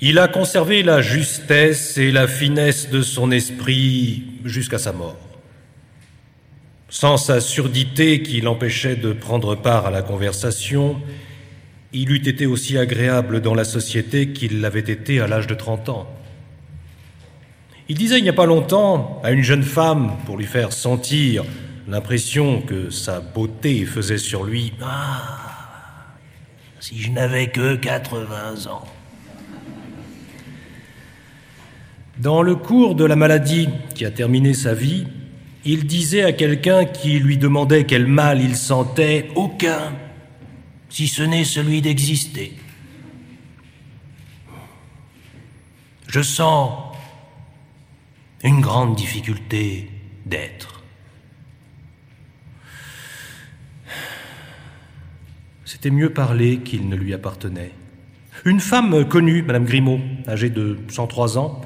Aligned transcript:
Il 0.00 0.20
a 0.20 0.28
conservé 0.28 0.84
la 0.84 1.02
justesse 1.02 1.98
et 1.98 2.12
la 2.12 2.28
finesse 2.28 2.88
de 2.88 3.02
son 3.02 3.32
esprit 3.32 4.22
jusqu'à 4.44 4.78
sa 4.78 4.92
mort. 4.92 5.16
Sans 6.88 7.16
sa 7.16 7.40
surdité 7.40 8.22
qui 8.22 8.40
l'empêchait 8.40 8.94
de 8.94 9.12
prendre 9.12 9.56
part 9.56 9.86
à 9.86 9.90
la 9.90 10.02
conversation, 10.02 11.00
il 11.92 12.12
eût 12.12 12.28
été 12.28 12.46
aussi 12.46 12.78
agréable 12.78 13.40
dans 13.40 13.54
la 13.54 13.64
société 13.64 14.32
qu'il 14.32 14.60
l'avait 14.60 14.78
été 14.80 15.20
à 15.20 15.26
l'âge 15.26 15.48
de 15.48 15.54
30 15.54 15.88
ans. 15.88 16.08
Il 17.88 17.96
disait 17.96 18.18
il 18.18 18.22
n'y 18.22 18.28
a 18.28 18.34
pas 18.34 18.46
longtemps 18.46 19.20
à 19.24 19.32
une 19.32 19.42
jeune 19.42 19.64
femme 19.64 20.16
pour 20.26 20.36
lui 20.36 20.46
faire 20.46 20.72
sentir 20.72 21.44
l'impression 21.88 22.60
que 22.60 22.90
sa 22.90 23.18
beauté 23.18 23.84
faisait 23.84 24.18
sur 24.18 24.44
lui 24.44 24.74
Ah, 24.80 25.38
si 26.78 27.00
je 27.00 27.10
n'avais 27.10 27.48
que 27.48 27.74
80 27.74 28.70
ans. 28.70 28.84
Dans 32.18 32.42
le 32.42 32.56
cours 32.56 32.96
de 32.96 33.04
la 33.04 33.14
maladie 33.14 33.68
qui 33.94 34.04
a 34.04 34.10
terminé 34.10 34.52
sa 34.52 34.74
vie, 34.74 35.06
il 35.64 35.86
disait 35.86 36.24
à 36.24 36.32
quelqu'un 36.32 36.84
qui 36.84 37.20
lui 37.20 37.38
demandait 37.38 37.84
quel 37.84 38.06
mal 38.06 38.40
il 38.40 38.56
sentait 38.56 39.28
Aucun, 39.36 39.92
si 40.88 41.06
ce 41.06 41.22
n'est 41.22 41.44
celui 41.44 41.80
d'exister. 41.80 42.54
Je 46.08 46.22
sens 46.22 46.72
une 48.42 48.60
grande 48.60 48.96
difficulté 48.96 49.88
d'être. 50.26 50.82
C'était 55.64 55.90
mieux 55.90 56.10
parler 56.10 56.58
qu'il 56.58 56.88
ne 56.88 56.96
lui 56.96 57.14
appartenait. 57.14 57.72
Une 58.44 58.58
femme 58.58 59.06
connue, 59.06 59.42
Madame 59.42 59.66
Grimaud, 59.66 60.00
âgée 60.26 60.50
de 60.50 60.78
103 60.88 61.38
ans, 61.38 61.60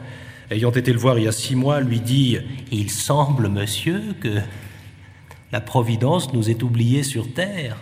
ayant 0.53 0.71
été 0.71 0.93
le 0.93 0.99
voir 0.99 1.19
il 1.19 1.25
y 1.25 1.29
a 1.29 1.33
six 1.33 1.57
mois, 1.57 1.81
lui 1.81 2.01
dit 2.01 2.39
Il 2.71 2.91
semble, 2.91 3.49
monsieur, 3.49 4.01
que 4.21 4.39
la 5.51 5.61
Providence 5.61 6.33
nous 6.33 6.51
ait 6.51 6.63
oubliés 6.63 7.03
sur 7.03 7.33
terre. 7.33 7.77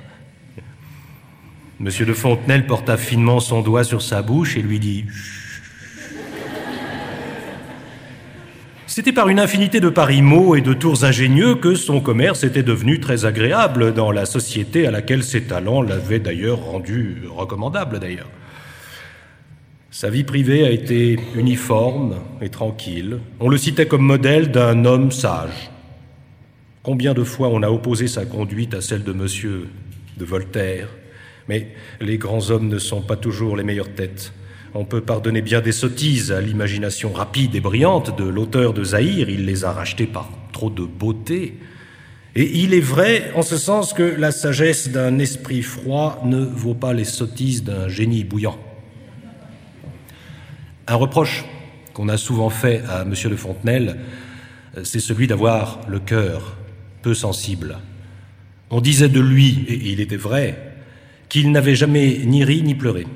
Monsieur 1.79 2.05
de 2.05 2.13
Fontenelle 2.13 2.67
porta 2.67 2.97
finement 2.97 3.41
son 3.41 3.63
doigt 3.63 3.85
sur 3.85 4.03
sa 4.03 4.23
bouche 4.23 4.57
et 4.57 4.63
lui 4.63 4.79
dit 4.79 5.05
C'était 8.87 9.13
par 9.13 9.29
une 9.29 9.39
infinité 9.39 9.79
de 9.79 9.89
paris 9.89 10.21
mots 10.21 10.57
et 10.57 10.61
de 10.61 10.75
tours 10.75 11.05
ingénieux 11.05 11.55
que 11.55 11.77
son 11.77 12.01
commerce 12.01 12.43
était 12.43 12.65
devenu 12.65 12.99
très 12.99 13.25
agréable 13.25 13.95
dans 13.95 14.11
la 14.11 14.27
société 14.27 14.87
à 14.87 14.91
laquelle 14.91 15.23
ses 15.23 15.45
talents 15.45 15.81
l'avaient 15.81 16.19
d'ailleurs 16.19 16.59
rendu 16.59 17.23
recommandable 17.29 18.01
d'ailleurs. 18.01 18.29
Sa 19.93 20.09
vie 20.09 20.23
privée 20.23 20.65
a 20.65 20.71
été 20.71 21.19
uniforme 21.35 22.15
et 22.41 22.49
tranquille. 22.49 23.19
On 23.41 23.49
le 23.49 23.59
citait 23.59 23.89
comme 23.89 24.05
modèle 24.05 24.53
d'un 24.53 24.85
homme 24.85 25.11
sage. 25.11 25.73
Combien 26.85 27.13
de 27.13 27.25
fois 27.25 27.49
on 27.49 27.65
a 27.65 27.71
opposé 27.71 28.07
sa 28.07 28.25
conduite 28.25 28.73
à 28.73 28.83
celle 28.83 29.03
de 29.03 29.13
monsieur 29.13 29.67
de 30.17 30.25
Voltaire? 30.25 30.87
Mais 31.49 31.73
les 32.01 32.19
grands 32.19 32.51
hommes 32.51 32.69
ne 32.69 32.79
sont 32.79 33.03
pas 33.03 33.17
toujours 33.17 33.57
les 33.57 33.65
meilleures 33.65 33.93
têtes. 33.93 34.33
On 34.75 34.85
peut 34.85 35.01
pardonner 35.01 35.43
bien 35.43 35.61
des 35.61 35.73
sottises 35.73 36.31
à 36.31 36.41
l'imagination 36.41 37.13
rapide 37.13 37.57
et 37.57 37.61
brillante 37.61 38.17
de 38.17 38.25
l'auteur 38.25 38.73
de 38.73 38.85
Zahir, 38.85 39.29
il 39.29 39.45
les 39.45 39.65
a 39.65 39.73
rachetées 39.73 40.07
par 40.07 40.31
trop 40.53 40.71
de 40.71 40.85
beauté. 40.85 41.59
Et 42.37 42.61
il 42.61 42.75
est 42.75 42.81
vrai 42.81 43.33
en 43.35 43.43
ce 43.43 43.57
sens 43.57 43.93
que 43.93 44.05
la 44.05 44.31
sagesse 44.31 44.91
d'un 44.91 45.19
esprit 45.19 45.63
froid 45.63 46.23
ne 46.25 46.45
vaut 46.45 46.75
pas 46.75 46.93
les 46.93 47.05
sottises 47.05 47.65
d'un 47.65 47.89
génie 47.89 48.23
bouillant. 48.23 48.70
Un 50.91 50.97
reproche 50.97 51.45
qu'on 51.95 52.09
a 52.09 52.17
souvent 52.17 52.51
fait 52.51 52.83
à 52.89 53.03
M. 53.03 53.15
de 53.31 53.37
Fontenelle, 53.37 54.01
c'est 54.83 54.99
celui 54.99 55.29
d'avoir 55.29 55.79
le 55.87 56.01
cœur 56.01 56.57
peu 57.03 57.15
sensible. 57.15 57.79
On 58.71 58.81
disait 58.81 59.09
de 59.09 59.21
lui, 59.21 59.65
et 59.69 59.93
il 59.93 60.01
était 60.01 60.17
vrai, 60.17 60.75
qu'il 61.29 61.53
n'avait 61.53 61.77
jamais 61.77 62.23
ni 62.25 62.43
ri 62.43 62.63
ni 62.63 62.75
pleuré. 62.75 63.07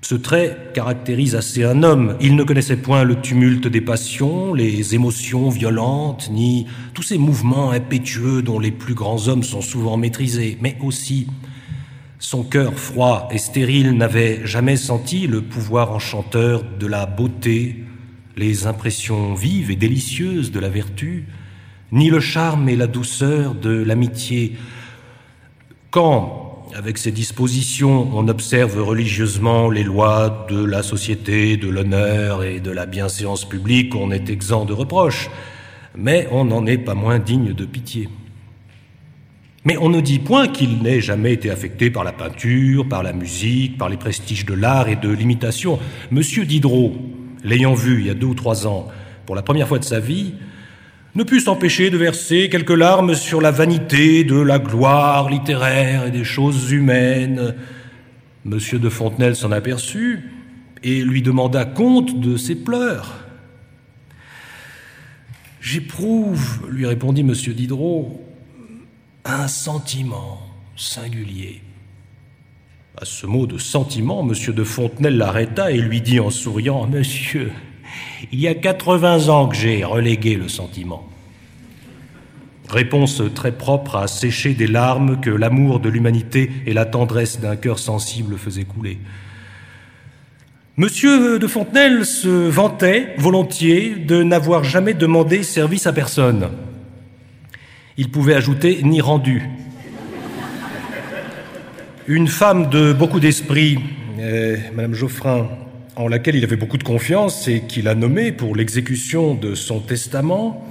Ce 0.00 0.16
trait 0.16 0.72
caractérise 0.74 1.36
assez 1.36 1.62
un 1.62 1.84
homme. 1.84 2.16
Il 2.20 2.34
ne 2.34 2.42
connaissait 2.42 2.78
point 2.78 3.04
le 3.04 3.20
tumulte 3.20 3.68
des 3.68 3.80
passions, 3.80 4.54
les 4.54 4.96
émotions 4.96 5.50
violentes, 5.50 6.30
ni 6.32 6.66
tous 6.94 7.04
ces 7.04 7.18
mouvements 7.18 7.70
impétueux 7.70 8.42
dont 8.42 8.58
les 8.58 8.72
plus 8.72 8.94
grands 8.94 9.28
hommes 9.28 9.44
sont 9.44 9.62
souvent 9.62 9.96
maîtrisés, 9.96 10.58
mais 10.60 10.76
aussi 10.82 11.28
son 12.22 12.44
cœur 12.44 12.78
froid 12.78 13.28
et 13.32 13.38
stérile 13.38 13.96
n'avait 13.96 14.46
jamais 14.46 14.76
senti 14.76 15.26
le 15.26 15.42
pouvoir 15.42 15.90
enchanteur 15.90 16.62
de 16.78 16.86
la 16.86 17.04
beauté, 17.04 17.84
les 18.36 18.68
impressions 18.68 19.34
vives 19.34 19.72
et 19.72 19.76
délicieuses 19.76 20.52
de 20.52 20.60
la 20.60 20.68
vertu, 20.68 21.26
ni 21.90 22.10
le 22.10 22.20
charme 22.20 22.68
et 22.68 22.76
la 22.76 22.86
douceur 22.86 23.56
de 23.56 23.70
l'amitié. 23.70 24.56
Quand, 25.90 26.68
avec 26.76 26.96
ces 26.96 27.10
dispositions, 27.10 28.08
on 28.14 28.28
observe 28.28 28.80
religieusement 28.80 29.68
les 29.68 29.82
lois 29.82 30.46
de 30.48 30.64
la 30.64 30.84
société, 30.84 31.56
de 31.56 31.68
l'honneur 31.68 32.44
et 32.44 32.60
de 32.60 32.70
la 32.70 32.86
bienséance 32.86 33.44
publique, 33.44 33.96
on 33.96 34.12
est 34.12 34.30
exempt 34.30 34.64
de 34.64 34.72
reproches, 34.72 35.28
mais 35.96 36.28
on 36.30 36.44
n'en 36.44 36.66
est 36.66 36.78
pas 36.78 36.94
moins 36.94 37.18
digne 37.18 37.52
de 37.52 37.64
pitié. 37.64 38.08
Mais 39.64 39.76
on 39.76 39.88
ne 39.88 40.00
dit 40.00 40.18
point 40.18 40.48
qu'il 40.48 40.82
n'ait 40.82 41.00
jamais 41.00 41.32
été 41.32 41.48
affecté 41.48 41.90
par 41.90 42.02
la 42.02 42.12
peinture, 42.12 42.88
par 42.88 43.02
la 43.02 43.12
musique, 43.12 43.78
par 43.78 43.88
les 43.88 43.96
prestiges 43.96 44.44
de 44.44 44.54
l'art 44.54 44.88
et 44.88 44.96
de 44.96 45.08
l'imitation. 45.08 45.78
Monsieur 46.10 46.44
Diderot, 46.44 46.96
l'ayant 47.44 47.74
vu 47.74 48.00
il 48.00 48.06
y 48.06 48.10
a 48.10 48.14
deux 48.14 48.26
ou 48.26 48.34
trois 48.34 48.66
ans, 48.66 48.88
pour 49.24 49.36
la 49.36 49.42
première 49.42 49.68
fois 49.68 49.78
de 49.78 49.84
sa 49.84 50.00
vie, 50.00 50.34
ne 51.14 51.22
put 51.22 51.40
s'empêcher 51.40 51.90
de 51.90 51.96
verser 51.96 52.48
quelques 52.48 52.70
larmes 52.70 53.14
sur 53.14 53.40
la 53.40 53.50
vanité 53.52 54.24
de 54.24 54.36
la 54.36 54.58
gloire 54.58 55.30
littéraire 55.30 56.06
et 56.06 56.10
des 56.10 56.24
choses 56.24 56.72
humaines. 56.72 57.54
Monsieur 58.44 58.80
de 58.80 58.88
Fontenelle 58.88 59.36
s'en 59.36 59.52
aperçut 59.52 60.30
et 60.82 61.02
lui 61.02 61.22
demanda 61.22 61.64
compte 61.64 62.18
de 62.18 62.36
ses 62.36 62.56
pleurs. 62.56 63.24
J'éprouve, 65.60 66.68
lui 66.68 66.86
répondit 66.86 67.22
monsieur 67.22 67.52
Diderot, 67.52 68.20
un 69.32 69.48
sentiment 69.48 70.40
singulier. 70.76 71.62
À 73.00 73.04
ce 73.04 73.26
mot 73.26 73.46
de 73.46 73.56
sentiment, 73.56 74.22
monsieur 74.22 74.52
de 74.52 74.62
Fontenelle 74.62 75.16
l'arrêta 75.16 75.70
et 75.70 75.78
lui 75.78 76.02
dit 76.02 76.20
en 76.20 76.28
souriant 76.28 76.86
Monsieur, 76.86 77.50
il 78.30 78.38
y 78.38 78.46
a 78.46 78.54
80 78.54 79.28
ans 79.28 79.48
que 79.48 79.56
j'ai 79.56 79.84
relégué 79.84 80.34
le 80.34 80.48
sentiment. 80.48 81.08
Réponse 82.68 83.22
très 83.34 83.52
propre 83.52 83.96
à 83.96 84.06
sécher 84.06 84.54
des 84.54 84.66
larmes 84.66 85.20
que 85.20 85.30
l'amour 85.30 85.80
de 85.80 85.88
l'humanité 85.88 86.50
et 86.66 86.74
la 86.74 86.84
tendresse 86.84 87.40
d'un 87.40 87.56
cœur 87.56 87.78
sensible 87.78 88.36
faisaient 88.36 88.64
couler. 88.64 88.98
Monsieur 90.76 91.38
de 91.38 91.46
Fontenelle 91.46 92.04
se 92.04 92.28
vantait 92.28 93.14
volontiers 93.18 93.94
de 93.94 94.22
n'avoir 94.22 94.64
jamais 94.64 94.94
demandé 94.94 95.42
service 95.42 95.86
à 95.86 95.92
personne. 95.92 96.48
Il 97.98 98.10
pouvait 98.10 98.34
ajouter 98.34 98.80
ni 98.82 99.00
rendu. 99.00 99.42
Une 102.06 102.26
femme 102.26 102.70
de 102.70 102.92
beaucoup 102.92 103.20
d'esprit, 103.20 103.78
euh, 104.18 104.56
Madame 104.74 104.94
Geoffrin, 104.94 105.48
en 105.96 106.08
laquelle 106.08 106.36
il 106.36 106.44
avait 106.44 106.56
beaucoup 106.56 106.78
de 106.78 106.84
confiance 106.84 107.48
et 107.48 107.60
qu'il 107.60 107.88
a 107.88 107.94
nommée 107.94 108.32
pour 108.32 108.56
l'exécution 108.56 109.34
de 109.34 109.54
son 109.54 109.80
testament, 109.80 110.66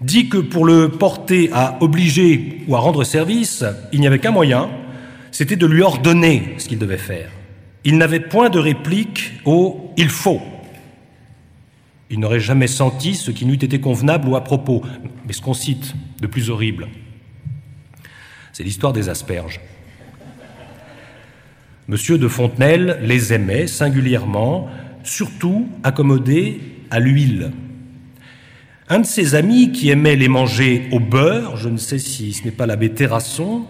dit 0.00 0.28
que 0.28 0.38
pour 0.38 0.64
le 0.64 0.88
porter 0.88 1.48
à 1.52 1.78
obliger 1.80 2.62
ou 2.66 2.74
à 2.74 2.80
rendre 2.80 3.04
service, 3.04 3.64
il 3.92 4.00
n'y 4.00 4.06
avait 4.06 4.18
qu'un 4.18 4.32
moyen, 4.32 4.68
c'était 5.30 5.56
de 5.56 5.66
lui 5.66 5.82
ordonner 5.82 6.54
ce 6.58 6.68
qu'il 6.68 6.78
devait 6.78 6.98
faire. 6.98 7.30
Il 7.84 7.98
n'avait 7.98 8.20
point 8.20 8.50
de 8.50 8.58
réplique 8.58 9.32
au 9.44 9.92
il 9.96 10.08
faut. 10.08 10.40
Il 12.10 12.20
n'aurait 12.20 12.40
jamais 12.40 12.66
senti 12.66 13.14
ce 13.14 13.30
qui 13.30 13.46
n'eût 13.46 13.54
été 13.54 13.80
convenable 13.80 14.28
ou 14.28 14.36
à 14.36 14.44
propos. 14.44 14.82
Mais 15.26 15.32
ce 15.32 15.40
qu'on 15.40 15.54
cite 15.54 15.94
de 16.20 16.26
plus 16.26 16.50
horrible, 16.50 16.88
c'est 18.52 18.62
l'histoire 18.62 18.92
des 18.92 19.08
asperges. 19.08 19.60
Monsieur 21.88 22.16
de 22.16 22.28
Fontenelle 22.28 22.98
les 23.02 23.32
aimait 23.32 23.66
singulièrement, 23.66 24.68
surtout 25.02 25.68
accommodés 25.82 26.60
à 26.90 26.98
l'huile. 26.98 27.52
Un 28.88 29.00
de 29.00 29.06
ses 29.06 29.34
amis 29.34 29.72
qui 29.72 29.90
aimait 29.90 30.16
les 30.16 30.28
manger 30.28 30.88
au 30.92 31.00
beurre, 31.00 31.56
je 31.56 31.68
ne 31.68 31.76
sais 31.76 31.98
si 31.98 32.32
ce 32.32 32.44
n'est 32.44 32.50
pas 32.50 32.66
l'abbé 32.66 32.90
Terrasson, 32.90 33.66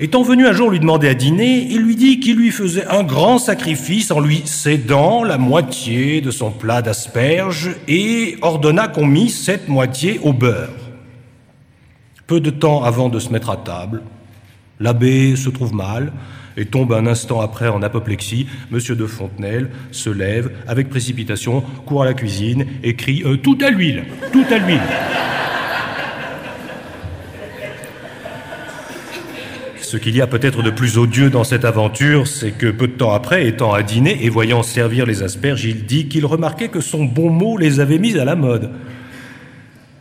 étant 0.00 0.22
venu 0.22 0.46
un 0.46 0.52
jour 0.52 0.70
lui 0.70 0.80
demander 0.80 1.08
à 1.08 1.14
dîner, 1.14 1.66
il 1.70 1.82
lui 1.82 1.96
dit 1.96 2.20
qu'il 2.20 2.36
lui 2.36 2.50
faisait 2.50 2.86
un 2.86 3.02
grand 3.02 3.38
sacrifice 3.38 4.10
en 4.10 4.20
lui 4.20 4.42
cédant 4.44 5.24
la 5.24 5.38
moitié 5.38 6.20
de 6.20 6.30
son 6.30 6.50
plat 6.50 6.82
d'asperges 6.82 7.70
et 7.88 8.36
ordonna 8.42 8.88
qu'on 8.88 9.06
mît 9.06 9.30
cette 9.30 9.68
moitié 9.68 10.20
au 10.22 10.32
beurre. 10.32 10.70
Peu 12.26 12.40
de 12.40 12.50
temps 12.50 12.82
avant 12.82 13.08
de 13.08 13.18
se 13.18 13.30
mettre 13.30 13.50
à 13.50 13.56
table, 13.56 14.02
l'abbé 14.80 15.36
se 15.36 15.50
trouve 15.50 15.74
mal, 15.74 16.12
et 16.56 16.66
tombe 16.66 16.92
un 16.92 17.06
instant 17.06 17.40
après 17.40 17.68
en 17.68 17.82
apoplexie. 17.82 18.46
Monsieur 18.70 18.94
de 18.94 19.06
Fontenelle 19.06 19.70
se 19.90 20.10
lève 20.10 20.50
avec 20.66 20.88
précipitation, 20.88 21.62
court 21.86 22.02
à 22.02 22.06
la 22.06 22.14
cuisine 22.14 22.66
et 22.82 22.94
crie 22.94 23.22
euh, 23.24 23.36
Tout 23.36 23.58
à 23.60 23.70
l'huile 23.70 24.04
Tout 24.32 24.44
à 24.50 24.58
l'huile 24.58 24.80
Ce 29.92 29.98
qu'il 29.98 30.16
y 30.16 30.22
a 30.22 30.26
peut-être 30.26 30.62
de 30.62 30.70
plus 30.70 30.96
odieux 30.96 31.28
dans 31.28 31.44
cette 31.44 31.66
aventure, 31.66 32.26
c'est 32.26 32.52
que 32.52 32.70
peu 32.70 32.86
de 32.86 32.94
temps 32.94 33.12
après, 33.12 33.46
étant 33.46 33.74
à 33.74 33.82
dîner 33.82 34.24
et 34.24 34.30
voyant 34.30 34.62
servir 34.62 35.04
les 35.04 35.22
asperges, 35.22 35.66
il 35.66 35.84
dit 35.84 36.08
qu'il 36.08 36.24
remarquait 36.24 36.68
que 36.68 36.80
son 36.80 37.04
bon 37.04 37.28
mot 37.28 37.58
les 37.58 37.78
avait 37.78 37.98
mis 37.98 38.18
à 38.18 38.24
la 38.24 38.34
mode. 38.34 38.70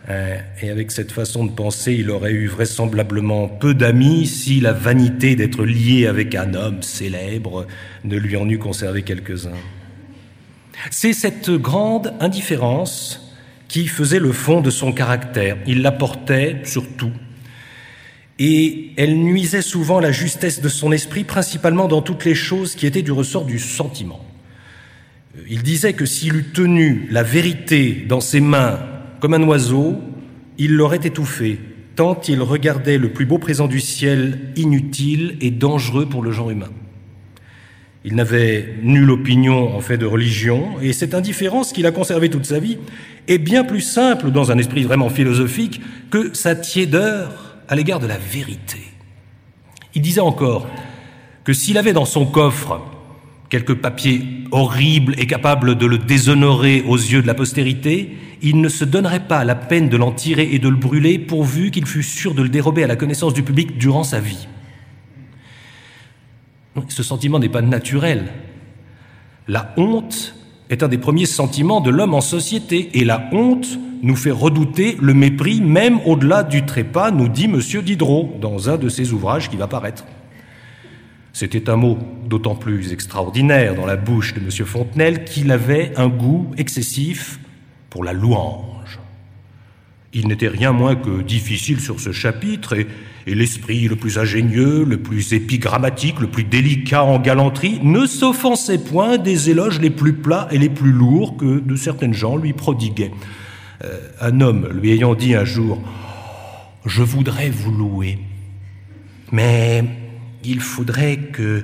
Euh, 0.08 0.38
et 0.62 0.70
avec 0.70 0.92
cette 0.92 1.12
façon 1.12 1.44
de 1.44 1.52
penser, 1.52 1.94
il 1.94 2.10
aurait 2.10 2.32
eu 2.32 2.48
vraisemblablement 2.48 3.50
peu 3.50 3.74
d'amis 3.74 4.28
si 4.28 4.62
la 4.62 4.72
vanité 4.72 5.36
d'être 5.36 5.66
lié 5.66 6.08
avec 6.08 6.36
un 6.36 6.54
homme 6.54 6.82
célèbre 6.82 7.68
ne 8.06 8.16
lui 8.16 8.38
en 8.38 8.48
eût 8.48 8.60
conservé 8.60 9.02
quelques-uns. 9.02 9.60
C'est 10.90 11.12
cette 11.12 11.50
grande 11.50 12.14
indifférence 12.22 13.36
qui 13.68 13.88
faisait 13.88 14.20
le 14.20 14.32
fond 14.32 14.62
de 14.62 14.70
son 14.70 14.94
caractère. 14.94 15.58
Il 15.68 15.82
la 15.82 15.92
portait 15.92 16.62
sur 16.64 16.88
tout. 16.96 17.12
Et 18.44 18.90
elle 18.98 19.20
nuisait 19.20 19.62
souvent 19.62 20.00
la 20.00 20.12
justesse 20.12 20.62
de 20.62 20.68
son 20.68 20.92
esprit, 20.92 21.24
principalement 21.24 21.88
dans 21.88 22.02
toutes 22.02 22.26
les 22.26 22.34
choses 22.34 22.74
qui 22.74 22.88
étaient 22.88 23.04
du 23.04 23.12
ressort 23.12 23.46
du 23.46 23.60
sentiment. 23.60 24.26
Il 25.48 25.62
disait 25.62 25.94
que 25.94 26.08
s'il 26.08 26.36
eût 26.36 26.52
tenu 26.52 27.08
la 27.12 27.22
vérité 27.22 28.04
dans 28.10 28.20
ses 28.20 28.40
mains 28.42 28.80
comme 29.20 29.36
un 29.36 29.44
oiseau, 29.44 30.02
il 30.58 30.74
l'aurait 30.74 31.02
étouffé, 31.04 31.60
tant 31.96 32.20
il 32.28 32.42
regardait 32.42 32.98
le 32.98 33.14
plus 33.14 33.28
beau 33.28 33.38
présent 33.38 33.68
du 33.68 33.80
ciel 33.80 34.40
inutile 34.56 35.38
et 35.40 35.52
dangereux 35.52 36.08
pour 36.10 36.24
le 36.24 36.32
genre 36.32 36.50
humain. 36.50 36.72
Il 38.04 38.16
n'avait 38.16 38.74
nulle 38.82 39.12
opinion 39.12 39.78
en 39.78 39.82
fait 39.82 40.00
de 40.00 40.08
religion, 40.08 40.80
et 40.82 40.94
cette 40.94 41.14
indifférence 41.14 41.74
qu'il 41.74 41.86
a 41.86 41.92
conservée 41.92 42.32
toute 42.32 42.48
sa 42.48 42.58
vie 42.58 42.80
est 43.28 43.38
bien 43.38 43.64
plus 43.64 43.82
simple 43.82 44.32
dans 44.32 44.52
un 44.52 44.58
esprit 44.58 44.82
vraiment 44.82 45.10
philosophique 45.10 45.80
que 46.10 46.34
sa 46.34 46.56
tiédeur 46.56 47.51
à 47.72 47.76
l'égard 47.76 48.02
de 48.02 48.06
la 48.06 48.18
vérité. 48.18 48.80
Il 49.96 50.02
disait 50.02 50.20
encore 50.20 50.68
que 51.46 51.54
s'il 51.54 51.78
avait 51.78 51.94
dans 51.94 52.06
son 52.06 52.26
coffre 52.26 52.82
quelque 53.50 53.72
papier 53.72 54.26
horrible 54.52 55.16
et 55.18 55.26
capable 55.26 55.76
de 55.76 55.86
le 55.86 55.98
déshonorer 55.98 56.84
aux 56.86 56.98
yeux 56.98 57.22
de 57.22 57.28
la 57.28 57.34
postérité, 57.34 58.18
il 58.42 58.60
ne 58.60 58.68
se 58.68 58.84
donnerait 58.84 59.26
pas 59.26 59.46
la 59.46 59.56
peine 59.56 59.88
de 59.88 59.96
l'en 59.96 60.12
tirer 60.12 60.50
et 60.52 60.60
de 60.60 60.68
le 60.68 60.76
brûler 60.76 61.18
pourvu 61.18 61.72
qu'il 61.72 61.86
fût 61.86 62.04
sûr 62.04 62.34
de 62.34 62.42
le 62.42 62.50
dérober 62.50 62.84
à 62.84 62.88
la 62.88 62.98
connaissance 62.98 63.34
du 63.34 63.42
public 63.42 63.78
durant 63.78 64.04
sa 64.04 64.20
vie. 64.20 64.50
Ce 66.90 67.04
sentiment 67.04 67.40
n'est 67.40 67.50
pas 67.50 67.62
naturel. 67.62 68.34
La 69.48 69.74
honte 69.78 70.36
est 70.70 70.84
un 70.84 70.90
des 70.90 70.98
premiers 70.98 71.26
sentiments 71.26 71.80
de 71.80 71.90
l'homme 71.90 72.14
en 72.14 72.22
société, 72.22 72.90
et 73.00 73.06
la 73.06 73.30
honte 73.32 73.80
nous 74.02 74.16
fait 74.16 74.32
redouter 74.32 74.98
le 75.02 75.14
mépris 75.14 75.62
même 75.62 76.00
au-delà 76.06 76.44
du 76.44 76.66
trépas, 76.66 77.12
nous 77.12 77.28
dit 77.28 77.46
M. 77.46 77.60
Diderot 77.84 78.38
dans 78.42 78.70
un 78.70 78.78
de 78.78 78.90
ses 78.90 79.14
ouvrages 79.14 79.50
qui 79.50 79.58
va 79.58 79.68
paraître. 79.68 80.06
C'était 81.34 81.70
un 81.70 81.78
mot 81.78 81.98
d'autant 82.28 82.56
plus 82.56 82.92
extraordinaire 82.92 83.76
dans 83.76 83.86
la 83.86 83.96
bouche 83.96 84.34
de 84.34 84.40
M. 84.40 84.50
Fontenelle 84.66 85.24
qu'il 85.24 85.52
avait 85.52 85.94
un 85.98 86.10
goût 86.10 86.52
excessif 86.58 87.40
pour 87.90 88.04
la 88.04 88.14
louange. 88.14 89.00
Il 90.14 90.28
n'était 90.28 90.50
rien 90.50 90.74
moins 90.74 90.96
que 90.96 91.22
difficile 91.22 91.80
sur 91.80 92.02
ce 92.02 92.12
chapitre, 92.12 92.74
et, 92.78 92.88
et 93.28 93.34
l'esprit 93.34 93.88
le 93.88 93.96
plus 93.96 94.18
ingénieux, 94.18 94.84
le 94.84 94.98
plus 94.98 95.32
épigrammatique, 95.32 96.20
le 96.20 96.28
plus 96.28 96.44
délicat 96.44 97.04
en 97.04 97.18
galanterie 97.18 97.80
ne 97.82 98.06
s'offensait 98.06 98.80
point 98.80 99.18
des 99.18 99.50
éloges 99.50 99.80
les 99.80 99.90
plus 99.90 100.14
plats 100.14 100.50
et 100.52 100.58
les 100.58 100.70
plus 100.70 100.92
lourds 100.92 101.38
que 101.38 101.60
de 101.60 101.76
certaines 101.78 102.14
gens 102.14 102.36
lui 102.36 102.52
prodiguaient. 102.52 103.12
Euh, 103.84 104.00
un 104.20 104.42
homme 104.42 104.68
lui 104.72 104.92
ayant 104.92 105.16
dit 105.16 105.34
un 105.34 105.46
jour 105.46 105.82
Je 106.86 107.02
voudrais 107.02 107.50
vous 107.50 107.72
louer, 107.72 108.20
mais 109.32 109.84
il 110.44 110.60
faudrait 110.60 111.18
que 111.18 111.64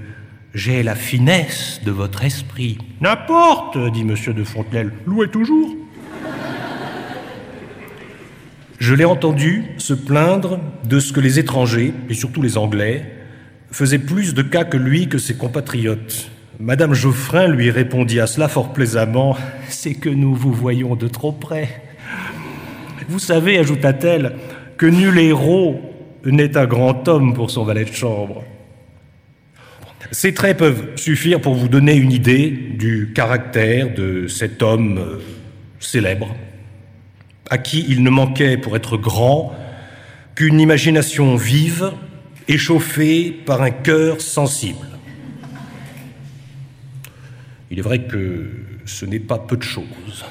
j'ai 0.53 0.81
la 0.83 0.95
finesse 0.95 1.81
de 1.85 1.91
votre 1.91 2.23
esprit. 2.23 2.77
N'importe, 3.01 3.77
dit 3.91 4.01
M. 4.01 4.15
de 4.33 4.43
Fontenelle, 4.43 4.93
louez 5.05 5.27
toujours. 5.27 5.75
Je 8.79 8.93
l'ai 8.93 9.05
entendu 9.05 9.65
se 9.77 9.93
plaindre 9.93 10.59
de 10.85 10.99
ce 10.99 11.11
que 11.11 11.19
les 11.19 11.39
étrangers, 11.39 11.93
et 12.09 12.13
surtout 12.13 12.41
les 12.41 12.57
Anglais, 12.57 13.11
faisaient 13.71 13.99
plus 13.99 14.33
de 14.33 14.41
cas 14.41 14.63
que 14.63 14.77
lui 14.77 15.09
que 15.09 15.17
ses 15.17 15.35
compatriotes. 15.35 16.29
Madame 16.59 16.93
Geoffrin 16.93 17.47
lui 17.47 17.69
répondit 17.69 18.19
à 18.19 18.27
cela 18.27 18.47
fort 18.47 18.73
plaisamment 18.73 19.35
C'est 19.67 19.93
que 19.93 20.09
nous 20.09 20.33
vous 20.33 20.53
voyons 20.53 20.95
de 20.95 21.07
trop 21.07 21.31
près. 21.31 21.86
Vous 23.07 23.19
savez, 23.19 23.57
ajouta-t-elle, 23.57 24.35
que 24.77 24.85
nul 24.85 25.17
héros 25.17 25.81
n'est 26.25 26.57
un 26.57 26.65
grand 26.65 27.07
homme 27.07 27.33
pour 27.33 27.51
son 27.51 27.63
valet 27.63 27.85
de 27.85 27.93
chambre. 27.93 28.43
Ces 30.11 30.33
traits 30.33 30.57
peuvent 30.57 30.97
suffire 30.97 31.41
pour 31.41 31.55
vous 31.55 31.69
donner 31.69 31.95
une 31.95 32.11
idée 32.11 32.49
du 32.49 33.11
caractère 33.13 33.93
de 33.93 34.27
cet 34.27 34.61
homme 34.61 34.97
euh, 34.97 35.17
célèbre, 35.79 36.35
à 37.49 37.57
qui 37.57 37.85
il 37.89 38.03
ne 38.03 38.09
manquait 38.09 38.57
pour 38.57 38.75
être 38.75 38.97
grand 38.97 39.55
qu'une 40.35 40.59
imagination 40.59 41.35
vive, 41.35 41.91
échauffée 42.47 43.31
par 43.31 43.61
un 43.61 43.71
cœur 43.71 44.21
sensible. 44.21 44.87
Il 47.71 47.79
est 47.79 47.81
vrai 47.81 48.03
que 48.03 48.49
ce 48.85 49.05
n'est 49.05 49.19
pas 49.19 49.39
peu 49.39 49.57
de 49.57 49.63
choses. 49.63 50.25